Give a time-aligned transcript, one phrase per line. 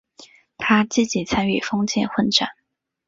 [0.57, 2.49] 他积极参与封建混战。